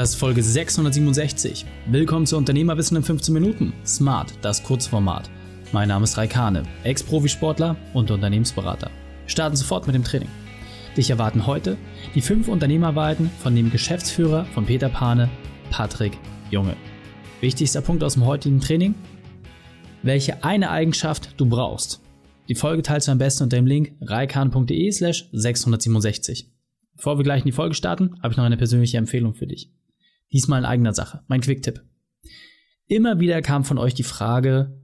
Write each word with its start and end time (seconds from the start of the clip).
Das 0.00 0.12
ist 0.12 0.16
Folge 0.16 0.42
667. 0.42 1.66
Willkommen 1.84 2.24
zu 2.24 2.38
Unternehmerwissen 2.38 2.96
in 2.96 3.02
15 3.02 3.34
Minuten. 3.34 3.74
Smart, 3.84 4.32
das 4.40 4.62
Kurzformat. 4.62 5.28
Mein 5.72 5.88
Name 5.88 6.04
ist 6.04 6.16
Raikane, 6.16 6.62
Ex-Profisportler 6.84 7.76
und 7.92 8.10
Unternehmensberater. 8.10 8.90
Starten 9.26 9.56
sofort 9.56 9.86
mit 9.86 9.94
dem 9.94 10.02
Training. 10.02 10.30
Dich 10.96 11.10
erwarten 11.10 11.46
heute 11.46 11.76
die 12.14 12.22
fünf 12.22 12.48
Unternehmerweiten 12.48 13.30
von 13.42 13.54
dem 13.54 13.70
Geschäftsführer 13.70 14.46
von 14.54 14.64
Peter 14.64 14.88
Pane, 14.88 15.28
Patrick 15.70 16.16
Junge. 16.50 16.78
Wichtigster 17.42 17.82
Punkt 17.82 18.02
aus 18.02 18.14
dem 18.14 18.24
heutigen 18.24 18.62
Training? 18.62 18.94
Welche 20.02 20.42
eine 20.42 20.70
Eigenschaft 20.70 21.34
du 21.36 21.44
brauchst. 21.44 22.00
Die 22.48 22.54
Folge 22.54 22.80
teilst 22.80 23.08
du 23.08 23.12
am 23.12 23.18
besten 23.18 23.42
unter 23.42 23.58
dem 23.58 23.66
Link 23.66 23.92
reikan.de 24.00 24.92
slash 24.92 25.28
667. 25.32 26.50
Bevor 26.96 27.18
wir 27.18 27.22
gleich 27.22 27.42
in 27.42 27.48
die 27.48 27.52
Folge 27.52 27.74
starten, 27.74 28.14
habe 28.22 28.32
ich 28.32 28.38
noch 28.38 28.44
eine 28.44 28.56
persönliche 28.56 28.96
Empfehlung 28.96 29.34
für 29.34 29.46
dich. 29.46 29.70
Diesmal 30.32 30.60
in 30.60 30.66
eigener 30.66 30.94
Sache, 30.94 31.22
mein 31.28 31.40
Quick-Tipp. 31.40 31.82
Immer 32.86 33.20
wieder 33.20 33.42
kam 33.42 33.64
von 33.64 33.78
euch 33.78 33.94
die 33.94 34.02
Frage, 34.02 34.80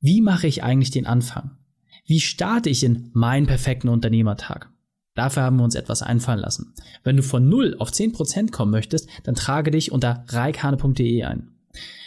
wie 0.00 0.20
mache 0.20 0.46
ich 0.46 0.62
eigentlich 0.62 0.90
den 0.90 1.06
Anfang? 1.06 1.58
Wie 2.06 2.20
starte 2.20 2.68
ich 2.70 2.82
in 2.82 3.10
meinen 3.12 3.46
perfekten 3.46 3.88
Unternehmertag? 3.88 4.70
Dafür 5.14 5.42
haben 5.42 5.58
wir 5.58 5.64
uns 5.64 5.74
etwas 5.74 6.02
einfallen 6.02 6.40
lassen. 6.40 6.74
Wenn 7.04 7.16
du 7.16 7.22
von 7.22 7.48
0 7.48 7.76
auf 7.78 7.90
10% 7.90 8.50
kommen 8.50 8.70
möchtest, 8.70 9.08
dann 9.24 9.34
trage 9.34 9.70
dich 9.70 9.92
unter 9.92 10.24
reikane.de 10.28 11.22
ein. 11.24 11.52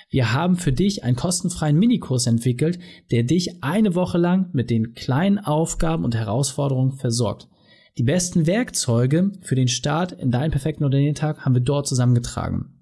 Wir 0.10 0.34
haben 0.34 0.56
für 0.56 0.72
dich 0.72 1.04
einen 1.04 1.16
kostenfreien 1.16 1.78
Minikurs 1.78 2.28
entwickelt, 2.28 2.80
der 3.12 3.24
dich 3.24 3.64
eine 3.64 3.96
Woche 3.96 4.18
lang 4.18 4.50
mit 4.54 4.70
den 4.70 4.94
kleinen 4.94 5.40
Aufgaben 5.40 6.04
und 6.04 6.16
Herausforderungen 6.16 6.94
versorgt. 6.94 7.48
Die 7.98 8.04
besten 8.04 8.46
Werkzeuge 8.46 9.32
für 9.42 9.56
den 9.56 9.68
Start 9.68 10.12
in 10.12 10.32
deinen 10.32 10.52
perfekten 10.52 10.84
Unternehmertag 10.84 11.46
haben 11.46 11.56
wir 11.56 11.62
dort 11.62 11.88
zusammengetragen. 11.88 12.75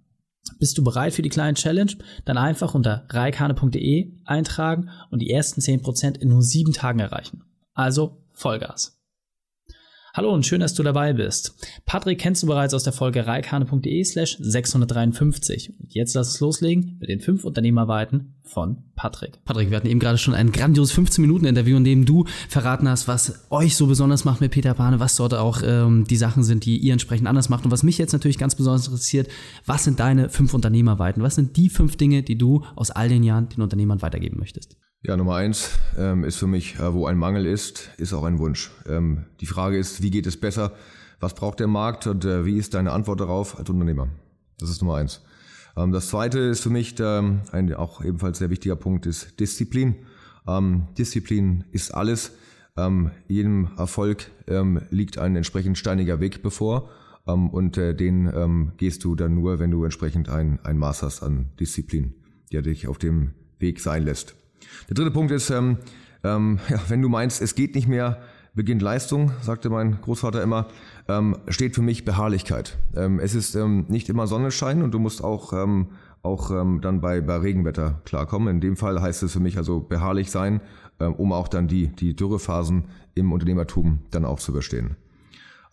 Bist 0.60 0.78
du 0.78 0.84
bereit 0.84 1.14
für 1.14 1.22
die 1.22 1.30
kleine 1.30 1.56
Challenge? 1.56 1.92
Dann 2.26 2.38
einfach 2.38 2.74
unter 2.74 3.06
reikane.de 3.10 4.12
eintragen 4.26 4.90
und 5.10 5.20
die 5.20 5.30
ersten 5.30 5.62
10% 5.62 6.20
in 6.20 6.30
nur 6.30 6.42
sieben 6.42 6.74
Tagen 6.74 7.00
erreichen. 7.00 7.44
Also 7.74 8.24
Vollgas. 8.32 9.03
Hallo 10.16 10.32
und 10.32 10.46
schön, 10.46 10.60
dass 10.60 10.76
du 10.76 10.84
dabei 10.84 11.12
bist. 11.14 11.56
Patrick 11.88 12.20
kennst 12.20 12.44
du 12.44 12.48
bereits 12.48 12.76
aus 12.76 12.84
der 12.84 12.94
Folge 12.94 13.26
reikane.de 13.26 14.04
slash 14.04 14.38
653. 14.40 15.74
Und 15.80 15.92
jetzt 15.96 16.14
lass 16.14 16.36
es 16.36 16.40
loslegen 16.40 16.98
mit 17.00 17.10
den 17.10 17.20
fünf 17.20 17.44
Unternehmerweiten 17.44 18.36
von 18.44 18.84
Patrick. 18.96 19.44
Patrick, 19.44 19.72
wir 19.72 19.78
hatten 19.78 19.88
eben 19.88 20.00
gerade 20.00 20.20
schon 20.20 20.36
ein 20.36 20.52
grandioses 20.52 20.96
15-Minuten-Interview, 20.96 21.78
in 21.78 21.84
dem 21.84 22.06
du 22.06 22.26
verraten 22.48 22.88
hast, 22.88 23.08
was 23.08 23.48
euch 23.50 23.76
so 23.76 23.88
besonders 23.88 24.24
macht 24.24 24.40
mit 24.40 24.52
Peter 24.52 24.76
Pane, 24.76 25.00
was 25.00 25.16
dort 25.16 25.34
auch 25.34 25.64
ähm, 25.66 26.06
die 26.08 26.18
Sachen 26.18 26.44
sind, 26.44 26.66
die 26.66 26.78
ihr 26.78 26.94
entsprechend 26.94 27.28
anders 27.28 27.50
macht. 27.50 27.66
Und 27.66 27.72
was 27.72 27.82
mich 27.82 27.98
jetzt 27.98 28.14
natürlich 28.14 28.38
ganz 28.38 28.54
besonders 28.54 28.86
interessiert, 28.86 29.30
was 29.66 29.84
sind 29.84 30.00
deine 30.00 30.30
fünf 30.30 30.54
Unternehmerweiten? 30.54 31.24
Was 31.24 31.34
sind 31.34 31.58
die 31.58 31.70
fünf 31.70 31.96
Dinge, 31.96 32.22
die 32.22 32.38
du 32.38 32.64
aus 32.76 32.92
all 32.92 33.10
den 33.10 33.24
Jahren 33.24 33.50
den 33.50 33.64
Unternehmern 33.64 34.04
weitergeben 34.04 34.38
möchtest? 34.38 34.78
Ja, 35.06 35.18
Nummer 35.18 35.36
eins 35.36 35.72
ähm, 35.98 36.24
ist 36.24 36.38
für 36.38 36.48
mich, 36.48 36.80
äh, 36.80 36.94
wo 36.94 37.08
ein 37.08 37.18
Mangel 37.18 37.46
ist, 37.46 37.90
ist 37.98 38.14
auch 38.14 38.24
ein 38.24 38.40
Wunsch. 38.40 38.72
Ähm, 38.88 39.26
die 39.42 39.46
Frage 39.46 39.78
ist, 39.78 40.02
wie 40.02 40.12
geht 40.12 40.26
es 40.26 40.40
besser? 40.40 40.72
Was 41.20 41.34
braucht 41.34 41.60
der 41.60 41.68
Markt 41.68 42.08
und 42.08 42.24
äh, 42.24 42.46
wie 42.46 42.58
ist 42.58 42.74
deine 42.74 42.94
Antwort 42.94 43.20
darauf 43.20 43.60
als 43.60 43.70
Unternehmer? 43.70 44.08
Das 44.60 44.70
ist 44.70 44.82
Nummer 44.82 44.96
eins. 44.96 45.22
Ähm, 45.76 45.92
das 45.92 46.08
zweite 46.08 46.40
ist 46.40 46.62
für 46.62 46.70
mich 46.70 46.96
ähm, 47.02 47.42
ein 47.52 47.74
auch 47.74 48.02
ebenfalls 48.02 48.38
sehr 48.38 48.50
wichtiger 48.50 48.78
Punkt 48.78 49.06
ist 49.06 49.42
Disziplin. 49.42 50.06
Ähm, 50.48 50.88
Disziplin 50.98 51.66
ist 51.74 51.94
alles. 51.94 52.32
Ähm, 52.78 53.12
jedem 53.28 53.72
Erfolg 53.78 54.32
liegt 54.90 55.18
ein 55.18 55.36
entsprechend 55.36 55.78
steiniger 55.78 56.22
Weg 56.22 56.42
bevor. 56.44 56.90
Und 57.26 57.78
äh, 57.78 57.94
den 57.94 58.74
gehst 58.76 59.04
du 59.04 59.16
dann 59.16 59.36
nur, 59.36 59.60
wenn 59.60 59.72
du 59.72 59.84
entsprechend 59.84 60.28
ein, 60.28 60.60
ein 60.64 60.78
Maß 60.78 61.04
hast 61.04 61.24
an 61.24 61.52
Disziplin, 61.60 62.16
der 62.52 62.62
dich 62.62 62.88
auf 62.88 62.98
dem 62.98 63.32
Weg 63.60 63.80
sein 63.80 64.04
lässt. 64.04 64.36
Der 64.90 64.96
dritte 64.96 65.12
Punkt 65.12 65.32
ist, 65.32 65.50
ähm, 65.50 65.78
ähm, 66.24 66.60
ja, 66.70 66.80
wenn 66.88 67.02
du 67.02 67.10
meinst, 67.10 67.42
es 67.42 67.56
geht 67.56 67.76
nicht 67.76 67.88
mehr, 67.88 68.22
beginnt 68.56 68.82
Leistung, 68.82 69.32
sagte 69.42 69.70
mein 69.70 70.00
Großvater 70.02 70.42
immer, 70.42 70.68
ähm, 71.08 71.38
steht 71.48 71.76
für 71.76 71.82
mich 71.82 72.06
Beharrlichkeit. 72.06 72.78
Ähm, 72.96 73.20
es 73.20 73.36
ist 73.36 73.56
ähm, 73.56 73.86
nicht 73.88 74.10
immer 74.10 74.28
Sonnenschein 74.28 74.84
und 74.84 74.92
du 74.92 75.00
musst 75.00 75.24
auch, 75.24 75.54
ähm, 75.54 75.88
auch 76.22 76.52
ähm, 76.52 76.80
dann 76.82 77.02
bei, 77.02 77.22
bei 77.22 77.38
Regenwetter 77.38 78.02
klarkommen. 78.06 78.56
In 78.56 78.62
dem 78.62 78.78
Fall 78.78 79.02
heißt 79.02 79.24
es 79.24 79.34
für 79.34 79.40
mich 79.40 79.58
also 79.58 79.80
beharrlich 79.80 80.30
sein, 80.30 80.62
ähm, 81.00 81.14
um 81.14 81.32
auch 81.32 81.48
dann 81.48 81.68
die, 81.68 81.88
die 81.88 82.16
Dürrephasen 82.16 82.86
im 83.16 83.32
Unternehmertum 83.32 84.00
dann 84.12 84.26
auch 84.26 84.40
zu 84.40 84.52
überstehen. 84.52 84.98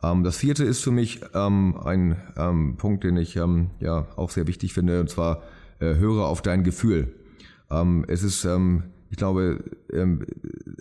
Ähm, 0.02 0.24
das 0.24 0.36
vierte 0.36 0.64
ist 0.64 0.82
für 0.82 0.90
mich 0.90 1.20
ähm, 1.34 1.76
ein 1.84 2.16
ähm, 2.36 2.76
Punkt, 2.76 3.04
den 3.04 3.16
ich 3.16 3.36
ähm, 3.36 3.70
ja 3.80 4.06
auch 4.16 4.30
sehr 4.30 4.46
wichtig 4.46 4.72
finde, 4.72 5.00
und 5.00 5.10
zwar 5.10 5.42
äh, 5.80 5.94
höre 5.96 6.26
auf 6.26 6.42
dein 6.42 6.64
Gefühl. 6.64 7.14
Ähm, 7.70 8.04
es 8.08 8.22
ist, 8.22 8.44
ähm, 8.44 8.84
ich 9.10 9.16
glaube, 9.16 9.64
ähm, 9.92 10.26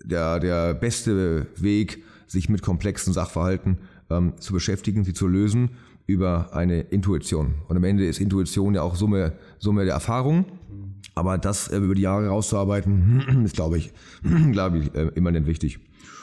der, 0.04 0.40
der 0.40 0.74
beste 0.74 1.48
Weg, 1.56 2.04
sich 2.28 2.48
mit 2.48 2.62
komplexen 2.62 3.12
Sachverhalten 3.12 3.80
ähm, 4.10 4.34
zu 4.40 4.54
beschäftigen, 4.54 5.04
sie 5.04 5.14
zu 5.14 5.28
lösen, 5.28 5.72
über 6.06 6.54
eine 6.54 6.82
Intuition. 6.82 7.56
Und 7.68 7.78
am 7.78 7.84
Ende 7.84 8.06
ist 8.08 8.20
Intuition 8.20 8.74
ja 8.76 8.82
auch 8.82 8.96
Summe, 8.96 9.34
Summe 9.60 9.86
der 9.86 9.94
Erfahrung. 9.94 10.46
Aber 11.16 11.38
das 11.38 11.68
äh, 11.68 11.78
über 11.78 11.96
die 11.96 12.04
Jahre 12.04 12.28
rauszuarbeiten, 12.28 13.42
ist, 13.46 13.56
glaube 13.56 13.78
ich, 13.78 13.92
glaube 14.52 14.80
ich, 14.80 14.96
äh, 14.96 15.10
immanent 15.16 15.48
wichtig. 15.48 15.80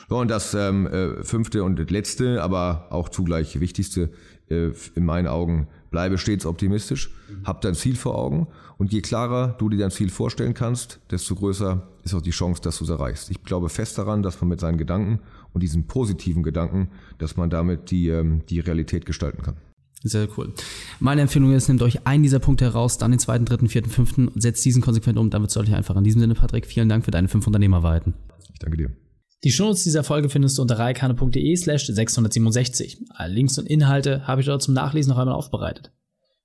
So, 0.09 0.19
und 0.19 0.31
das 0.31 0.55
ähm, 0.55 0.87
äh, 0.87 1.25
fünfte 1.25 1.65
und 1.65 1.91
letzte, 1.91 2.43
aber 2.43 2.87
auch 2.91 3.09
zugleich 3.09 3.59
wichtigste 3.59 4.11
in 4.49 5.05
meinen 5.05 5.27
Augen, 5.27 5.69
bleibe 5.91 6.19
stets 6.19 6.47
optimistisch, 6.47 7.11
hab 7.45 7.61
dein 7.63 7.75
Ziel 7.75 7.97
vor 7.97 8.17
Augen 8.17 8.47
und 8.79 8.93
je 8.93 9.01
klarer 9.01 9.57
du 9.59 9.69
dir 9.69 9.79
dein 9.79 9.91
Ziel 9.91 10.11
vorstellen 10.11 10.55
kannst, 10.55 11.01
desto 11.11 11.35
größer 11.35 11.87
ist 12.05 12.15
auch 12.15 12.23
die 12.23 12.31
Chance, 12.31 12.63
dass 12.63 12.79
du 12.79 12.85
es 12.85 12.91
erreichst. 12.91 13.31
Ich 13.31 13.43
glaube 13.43 13.69
fest 13.69 13.99
daran, 13.99 14.23
dass 14.23 14.41
man 14.41 14.49
mit 14.49 14.61
seinen 14.61 14.79
Gedanken 14.79 15.21
und 15.53 15.63
diesen 15.63 15.87
positiven 15.87 16.43
Gedanken, 16.43 16.91
dass 17.19 17.37
man 17.37 17.51
damit 17.51 17.91
die, 17.91 18.09
ähm, 18.09 18.43
die 18.49 18.61
Realität 18.61 19.07
gestalten 19.07 19.43
kann. 19.43 19.57
Sehr 20.03 20.29
cool. 20.37 20.53
Meine 21.01 21.23
Empfehlung 21.23 21.53
ist, 21.53 21.69
nehmt 21.69 21.83
euch 21.83 22.07
einen 22.07 22.23
dieser 22.23 22.39
Punkte 22.39 22.67
heraus, 22.67 22.99
dann 22.99 23.11
den 23.11 23.19
zweiten, 23.19 23.45
dritten, 23.45 23.69
vierten, 23.69 23.91
fünften 23.91 24.29
und 24.29 24.41
setzt 24.41 24.65
diesen 24.65 24.83
konsequent 24.83 25.19
um, 25.19 25.31
dann 25.31 25.43
wird 25.43 25.51
es 25.51 25.55
deutlich 25.55 25.75
einfacher. 25.75 25.99
In 25.99 26.05
diesem 26.05 26.21
Sinne, 26.21 26.35
Patrick, 26.35 26.67
vielen 26.67 26.89
Dank 26.89 27.05
für 27.05 27.11
deine 27.11 27.29
fünf 27.29 27.47
Unternehmerweiten. 27.47 28.15
Ich 28.53 28.59
danke 28.61 28.77
dir. 28.77 29.06
Die 29.47 29.53
Shownotes 29.53 29.85
dieser 29.85 30.03
Folge 30.03 30.29
findest 30.29 30.59
du 30.59 30.63
unter 30.63 30.77
reikane.de 30.77 31.55
slash 31.55 31.87
667. 31.87 33.05
Alle 33.11 33.33
Links 33.33 33.57
und 33.57 33.67
Inhalte 33.67 34.27
habe 34.27 34.41
ich 34.41 34.49
dort 34.49 34.61
zum 34.61 34.75
Nachlesen 34.75 35.11
noch 35.11 35.21
einmal 35.21 35.37
aufbereitet. 35.37 35.93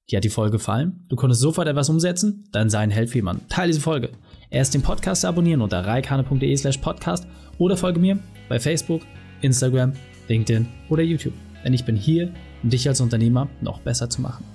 Dir 0.07 0.17
hat 0.17 0.23
die 0.23 0.29
Folge 0.29 0.59
gefallen? 0.59 1.03
Du 1.09 1.15
konntest 1.15 1.41
sofort 1.41 1.67
etwas 1.67 1.89
umsetzen? 1.89 2.47
Dann 2.51 2.69
sei 2.69 2.77
ein 2.77 2.91
Held 2.91 3.09
für 3.09 3.15
jemanden. 3.15 3.47
Teile 3.49 3.69
diese 3.69 3.81
Folge. 3.81 4.11
Erst 4.51 4.75
den 4.75 4.83
Podcast 4.83 5.25
abonnieren 5.25 5.63
unter 5.63 5.83
reikane.de 5.83 6.55
slash 6.55 6.77
podcast 6.77 7.25
oder 7.57 7.75
folge 7.75 7.99
mir 7.99 8.19
bei 8.49 8.59
Facebook, 8.59 9.01
Instagram, 9.41 9.93
LinkedIn 10.27 10.67
oder 10.89 11.01
YouTube. 11.01 11.33
Denn 11.65 11.73
ich 11.73 11.85
bin 11.85 11.95
hier, 11.95 12.31
um 12.61 12.69
dich 12.69 12.87
als 12.87 13.01
Unternehmer 13.01 13.49
noch 13.61 13.79
besser 13.79 14.11
zu 14.11 14.21
machen. 14.21 14.45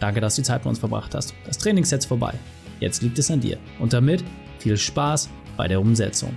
Danke, 0.00 0.20
dass 0.20 0.34
du 0.34 0.42
die 0.42 0.46
Zeit 0.46 0.62
mit 0.62 0.70
uns 0.70 0.80
verbracht 0.80 1.14
hast. 1.14 1.32
Das 1.46 1.58
Training 1.58 1.84
ist 1.84 1.92
jetzt 1.92 2.06
vorbei. 2.06 2.34
Jetzt 2.80 3.02
liegt 3.02 3.20
es 3.20 3.30
an 3.30 3.40
dir. 3.40 3.56
Und 3.78 3.92
damit 3.92 4.24
viel 4.58 4.76
Spaß 4.76 5.28
bei 5.56 5.68
der 5.68 5.80
Umsetzung. 5.80 6.36